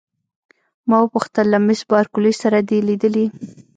ما 0.87 0.97
وپوښتل: 1.01 1.45
له 1.53 1.59
مس 1.65 1.81
بارکلي 1.89 2.33
سره 2.41 2.57
دي 2.69 2.77
لیدلي؟ 2.87 3.25